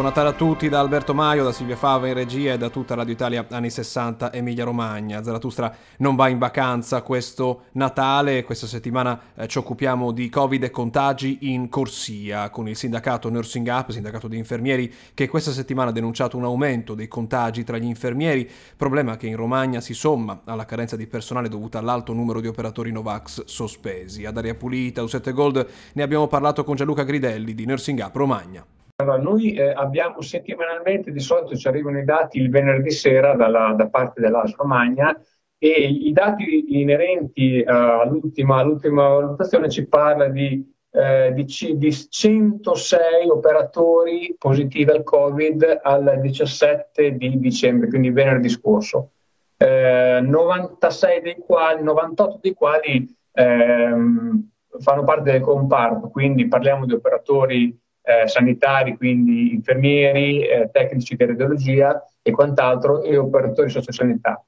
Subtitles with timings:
[0.00, 2.94] Buon Natale a tutti da Alberto Maio, da Silvia Fava in regia e da tutta
[2.94, 5.22] Radio Italia anni 60 Emilia Romagna.
[5.22, 10.70] Zaratustra non va in vacanza questo Natale, questa settimana eh, ci occupiamo di Covid e
[10.70, 15.92] contagi in corsia con il sindacato Nursing Up, sindacato di infermieri, che questa settimana ha
[15.92, 20.64] denunciato un aumento dei contagi tra gli infermieri, problema che in Romagna si somma alla
[20.64, 24.24] carenza di personale dovuta all'alto numero di operatori Novax sospesi.
[24.24, 28.64] Ad aria pulita, U7 Gold, ne abbiamo parlato con Gianluca Gridelli di Nursing Up Romagna.
[29.00, 33.72] Allora, noi eh, abbiamo settimanalmente, di solito ci arrivano i dati il venerdì sera dalla,
[33.76, 35.18] da parte dell'AS Romagna
[35.58, 41.44] e i dati inerenti uh, all'ultima, all'ultima, valutazione ci parla di, eh, di,
[41.76, 49.10] di, 106 operatori positivi al Covid al 17 di dicembre, quindi venerdì scorso.
[49.56, 56.94] Eh, 96 dei quali, 98 dei quali ehm, fanno parte del comparto, quindi parliamo di
[56.94, 57.78] operatori
[58.10, 64.44] eh, sanitari, quindi infermieri, eh, tecnici di radiologia e quant'altro, e operatori sociosanità.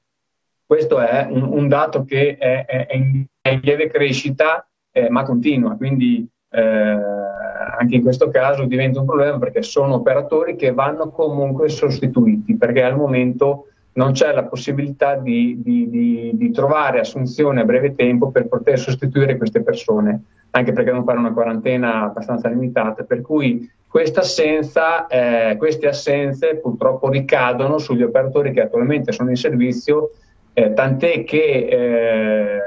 [0.65, 3.25] Questo è un, un dato che è, è, è, in,
[3.61, 9.61] lieve crescita, eh, ma continua, quindi eh, anche in questo caso diventa un problema perché
[9.61, 15.89] sono operatori che vanno comunque sostituiti, perché al momento non c'è la possibilità di, di,
[15.89, 20.23] di, di trovare assunzione a breve tempo per poter sostituire queste persone
[20.55, 23.69] anche perché devono fare una quarantena abbastanza limitata, per cui
[24.15, 30.11] assenza, eh, queste assenze purtroppo ricadono sugli operatori che attualmente sono in servizio,
[30.53, 32.59] eh, tant'è che eh,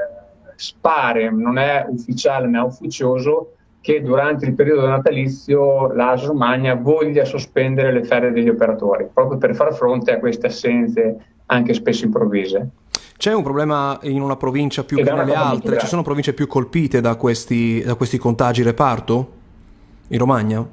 [0.56, 7.92] spare, non è ufficiale né ufficioso, che durante il periodo natalizio la Romagna voglia sospendere
[7.92, 12.68] le ferie degli operatori, proprio per far fronte a queste assenze anche spesso improvvise.
[13.16, 15.78] C'è un problema in una provincia più Ed che nelle altre?
[15.78, 19.32] Ci sono province più colpite da questi, da questi contagi reparto?
[20.08, 20.66] In Romagna?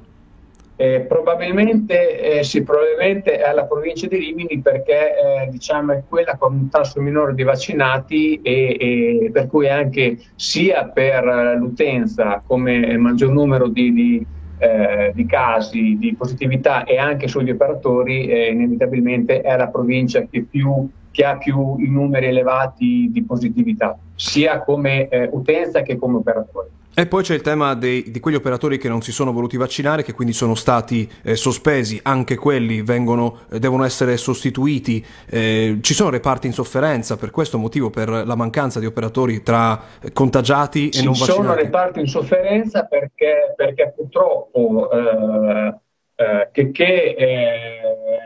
[0.76, 6.36] Eh, probabilmente, eh, sì, probabilmente è la provincia di Rimini perché eh, diciamo, è quella
[6.36, 12.96] con un tasso minore di vaccinati e, e per cui anche sia per l'utenza come
[12.98, 14.26] maggior numero di, di,
[14.58, 20.42] eh, di casi di positività e anche sugli operatori eh, inevitabilmente è la provincia che
[20.42, 26.16] più che ha più i numeri elevati di positività, sia come eh, utenza che come
[26.16, 26.70] operatore.
[26.96, 30.02] E poi c'è il tema dei, di quegli operatori che non si sono voluti vaccinare,
[30.02, 35.04] che quindi sono stati eh, sospesi, anche quelli vengono, eh, devono essere sostituiti.
[35.28, 39.80] Eh, ci sono reparti in sofferenza per questo motivo, per la mancanza di operatori tra
[40.00, 41.40] eh, contagiati e ci non vaccinati?
[41.40, 45.74] Ci sono reparti in sofferenza perché, perché purtroppo eh,
[46.16, 47.16] eh, che, che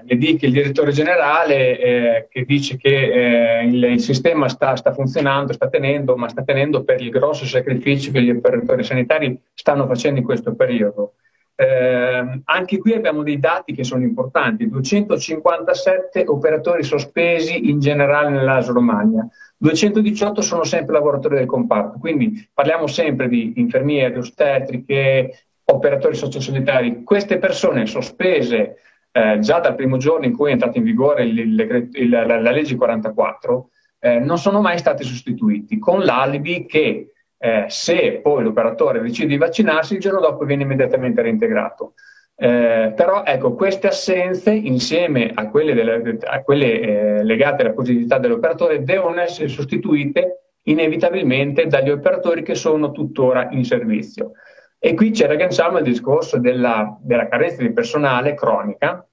[0.09, 4.93] ne dica il direttore generale eh, che dice che eh, il, il, sistema sta, sta,
[4.93, 9.87] funzionando, sta tenendo, ma sta tenendo per il grosso sacrificio che gli operatori sanitari stanno
[9.87, 11.15] facendo in questo periodo.
[11.55, 18.73] Eh, anche qui abbiamo dei dati che sono importanti, 257 operatori sospesi in generale nell'ASO
[18.73, 27.03] Romagna, 218 sono sempre lavoratori del comparto, quindi parliamo sempre di infermieri, ostetriche, operatori sociosanitari,
[27.03, 28.77] queste persone sospese
[29.13, 32.25] eh, già dal primo giorno in cui è entrata in vigore il, il, il, la,
[32.25, 33.71] la, legge 44,
[34.01, 39.37] eh, non sono mai stati sostituiti, con l'alibi che eh, se poi l'operatore decide di
[39.37, 41.95] vaccinarsi, il giorno dopo viene immediatamente reintegrato.
[42.41, 48.19] Eh, però ecco, queste assenze, insieme a quelle, delle, a quelle eh, legate alla positività
[48.19, 54.33] dell'operatore, devono essere sostituite inevitabilmente dagli operatori che sono tuttora in servizio.
[54.81, 59.05] E qui ci ragganciamo al discorso della, della carenza di personale cronica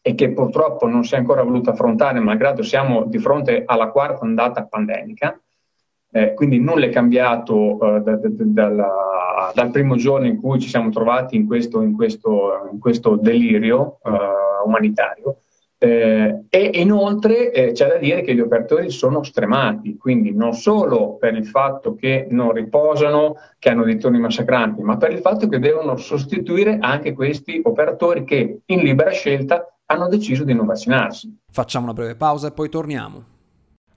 [0.00, 4.24] e che purtroppo non si è ancora voluto affrontare, malgrado siamo di fronte alla quarta
[4.24, 5.38] ondata pandemica.
[6.12, 10.68] Eh, quindi nulla è cambiato eh, da, da, da, dal primo giorno in cui ci
[10.68, 14.10] siamo trovati in questo, in questo, in questo delirio eh,
[14.64, 15.40] umanitario.
[15.78, 21.16] Eh, e inoltre eh, c'è da dire che gli operatori sono stremati, quindi non solo
[21.16, 25.48] per il fatto che non riposano, che hanno dei turni massacranti, ma per il fatto
[25.48, 31.36] che devono sostituire anche questi operatori che in libera scelta hanno deciso di non vaccinarsi.
[31.50, 33.34] Facciamo una breve pausa e poi torniamo.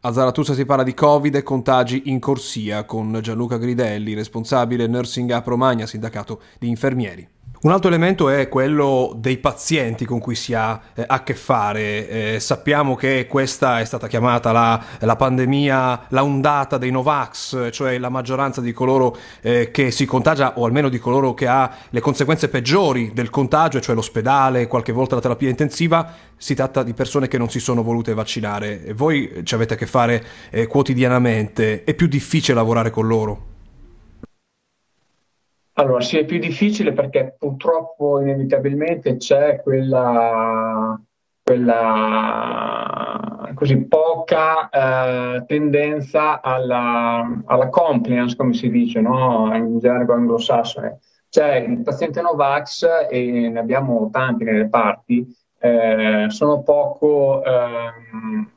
[0.01, 5.29] A Zaratusa si parla di Covid e contagi in corsia con Gianluca Gridelli, responsabile Nursing
[5.31, 7.27] Up Romagna, sindacato di infermieri.
[7.61, 12.07] Un altro elemento è quello dei pazienti con cui si ha eh, a che fare.
[12.07, 17.97] Eh, sappiamo che questa è stata chiamata la, la, pandemia, la ondata dei Novax, cioè
[17.97, 21.99] la maggioranza di coloro eh, che si contagia o almeno di coloro che ha le
[21.99, 27.27] conseguenze peggiori del contagio, cioè l'ospedale, qualche volta la terapia intensiva, si tratta di persone
[27.27, 28.93] che non si sono volute vaccinare.
[28.95, 33.48] Voi ci avete a che fare eh, quotidianamente, è più difficile lavorare con loro?
[35.79, 40.99] Allora, sì, è più difficile perché purtroppo inevitabilmente c'è quella,
[41.41, 42.99] quella
[43.53, 49.55] così poca eh, tendenza alla, alla, compliance, come si dice no?
[49.55, 50.99] in gergo anglosassone.
[51.29, 57.41] C'è il paziente Novax, e ne abbiamo tanti nelle parti, eh, sono poco...
[57.41, 58.51] Ehm,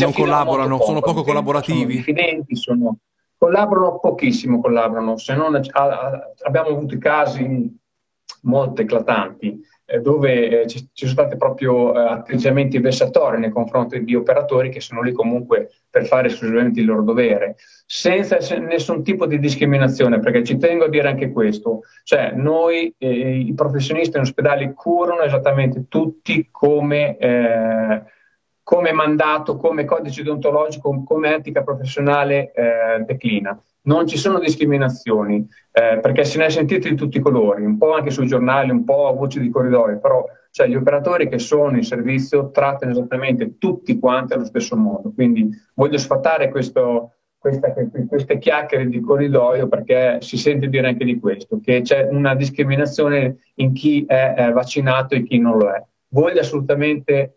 [0.00, 1.80] non collaborano, poco, sono poco collaborativi.
[1.80, 2.96] Sono diffidenti, sono
[3.42, 5.60] Collaborano pochissimo, collaborano, se non
[6.42, 7.76] abbiamo avuto casi
[8.42, 14.14] molto eclatanti eh, dove eh, ci, sono stati proprio eh, atteggiamenti vessatori nei confronti di
[14.14, 19.40] operatori che sono lì comunque per fare esclusivamente il loro dovere, senza nessun tipo di
[19.40, 24.72] discriminazione, perché ci tengo a dire anche questo, cioè noi eh, i professionisti in ospedale
[24.72, 28.02] curano esattamente tutti come eh,
[28.72, 33.54] come mandato, come codice deontologico, come etica professionale eh, declina.
[33.82, 37.76] Non ci sono discriminazioni, eh, perché se ne è sentito di tutti i colori, un
[37.76, 41.38] po' anche sui giornali, un po' a voce di corridoio, però cioè, gli operatori che
[41.38, 45.12] sono in servizio trattano esattamente tutti quanti allo stesso modo.
[45.12, 47.74] Quindi voglio sfatare questo, questa,
[48.08, 53.36] queste chiacchiere di corridoio perché si sente dire anche di questo, che c'è una discriminazione
[53.56, 55.84] in chi è, è vaccinato e chi non lo è.
[56.08, 57.36] Voglio assolutamente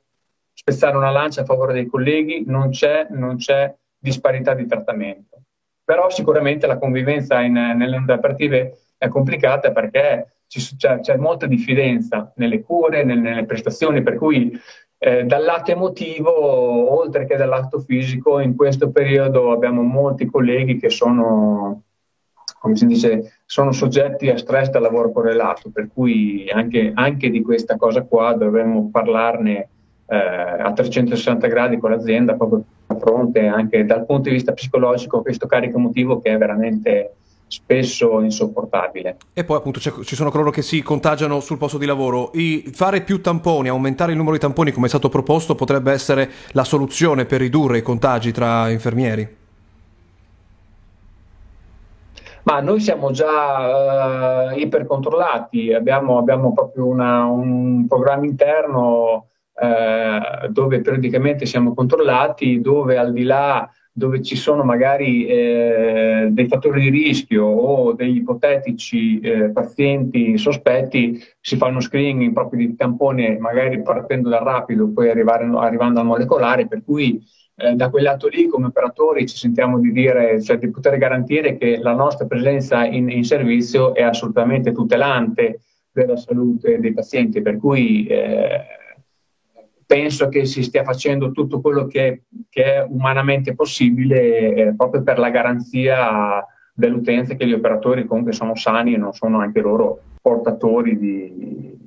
[0.55, 5.41] spezzare una lancia a favore dei colleghi, non c'è, non c'è disparità di trattamento.
[5.83, 12.31] Però sicuramente la convivenza in, nelle operative è complicata perché ci, c'è, c'è, molta diffidenza
[12.37, 14.57] nelle cure, nelle, nelle prestazioni, per cui
[14.97, 20.77] eh, dal lato emotivo, oltre che dal lato fisico, in questo periodo abbiamo molti colleghi
[20.77, 21.83] che sono,
[22.59, 27.41] come si dice, sono soggetti a stress da lavoro correlato, per cui anche, anche di
[27.41, 29.69] questa cosa qua dovremmo parlarne
[30.07, 35.21] eh, a 360 gradi con l'azienda proprio a fronte anche dal punto di vista psicologico
[35.21, 37.15] questo carico emotivo che è veramente
[37.47, 39.17] spesso insopportabile.
[39.33, 42.31] E poi appunto ci sono coloro che si contagiano sul posto di lavoro.
[42.33, 46.29] I, fare più tamponi, aumentare il numero di tamponi come è stato proposto potrebbe essere
[46.51, 49.43] la soluzione per ridurre i contagi tra infermieri?
[52.43, 60.81] Ma noi siamo già uh, ipercontrollati, abbiamo, abbiamo proprio una, un programma interno eh, dove
[60.81, 66.89] periodicamente siamo controllati, dove al di là dove ci sono magari eh, dei fattori di
[66.89, 73.81] rischio o degli ipotetici eh, pazienti sospetti, si fa uno screening proprio di tampone, magari
[73.81, 77.23] partendo dal rapido, poi arrivare, arrivando al molecolare, per cui
[77.55, 81.55] eh, da quel lato lì come operatori ci sentiamo di dire, cioè di poter garantire
[81.57, 87.57] che la nostra presenza in, in servizio è assolutamente tutelante della salute dei pazienti, per
[87.59, 88.59] cui eh,
[89.85, 95.19] penso che si stia facendo tutto quello che, che è umanamente possibile eh, proprio per
[95.19, 100.97] la garanzia dell'utenza che gli operatori comunque sono sani e non sono anche loro portatori
[100.97, 101.77] di,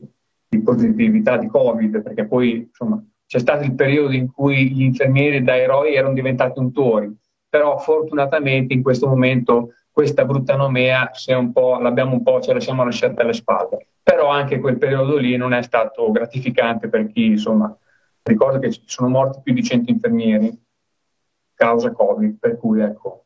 [0.48, 5.42] di positività di Covid, perché poi insomma, c'è stato il periodo in cui gli infermieri
[5.42, 7.14] da eroi erano diventati untori,
[7.48, 12.84] però fortunatamente in questo momento questa brutta nomea un l'abbiamo un po', ce la siamo
[12.84, 13.88] lasciati alle spalle.
[14.00, 17.76] Però anche quel periodo lì non è stato gratificante per chi insomma,
[18.28, 20.66] Ricordo che sono morti più di 100 infermieri
[21.54, 23.24] causa Covid, per cui ecco,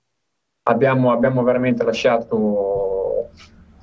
[0.68, 3.30] abbiamo, abbiamo veramente lasciato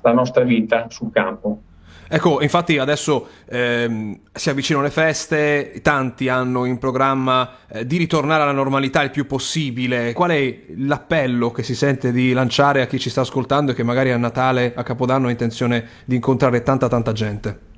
[0.00, 1.62] la nostra vita sul campo.
[2.08, 8.42] Ecco, infatti adesso ehm, si avvicinano le feste, tanti hanno in programma eh, di ritornare
[8.42, 10.14] alla normalità il più possibile.
[10.14, 13.84] Qual è l'appello che si sente di lanciare a chi ci sta ascoltando e che
[13.84, 17.69] magari a Natale, a Capodanno ha intenzione di incontrare tanta tanta gente?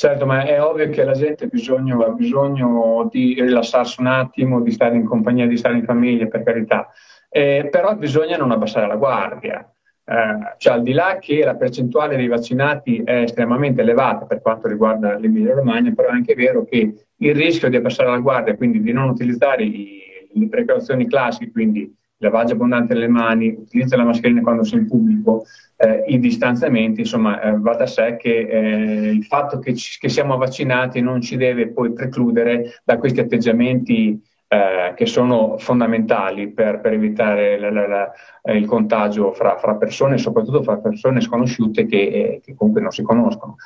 [0.00, 4.62] Certo, ma è ovvio che la gente ha bisogno, ha bisogno di rilassarsi un attimo,
[4.62, 6.88] di stare in compagnia, di stare in famiglia, per carità.
[7.28, 9.60] Eh, però bisogna non abbassare la guardia.
[10.02, 14.68] Eh, cioè, al di là che la percentuale dei vaccinati è estremamente elevata per quanto
[14.68, 18.80] riguarda l'Emilia Romagna, però è anche vero che il rischio di abbassare la guardia, quindi
[18.80, 20.00] di non utilizzare i,
[20.32, 25.44] le precauzioni classiche, quindi lavaggio abbondante delle mani, utilizzo la mascherina quando sei in pubblico,
[25.76, 30.08] eh, i distanziamenti, insomma, eh, va da sé che eh, il fatto che, ci, che,
[30.08, 36.80] siamo vaccinati non ci deve poi precludere da questi atteggiamenti eh, che sono fondamentali per,
[36.80, 38.12] per evitare la, la, la,
[38.52, 43.02] il contagio fra, fra, persone, soprattutto fra persone sconosciute che, eh, che comunque non si
[43.02, 43.56] conoscono.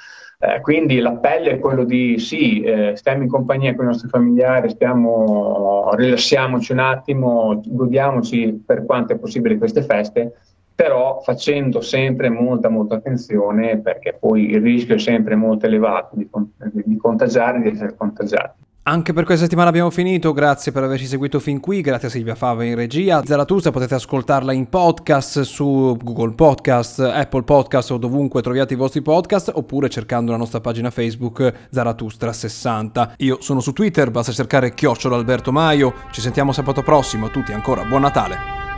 [0.47, 4.69] Eh, quindi l'appello è quello di sì, eh, stiamo in compagnia con i nostri familiari,
[4.69, 10.35] stiamo, rilassiamoci un attimo, godiamoci per quanto è possibile queste feste,
[10.75, 16.29] però facendo sempre molta molta attenzione perché poi il rischio è sempre molto elevato di,
[16.85, 18.64] di contagiare di essere contagiati.
[18.87, 22.35] Anche per questa settimana abbiamo finito, grazie per averci seguito fin qui, grazie a Silvia
[22.35, 23.23] Fava in regia.
[23.25, 29.01] Zaratustra potete ascoltarla in podcast su Google Podcast, Apple Podcast o dovunque troviate i vostri
[29.01, 33.13] podcast oppure cercando la nostra pagina Facebook Zaratustra60.
[33.19, 35.95] Io sono su Twitter, basta cercare chiocciola Alberto Maio.
[36.11, 38.74] Ci sentiamo sabato prossimo, a tutti ancora buon Natale.